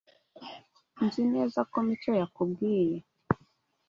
[1.05, 2.97] Nzi neza ko Mico yakubwiye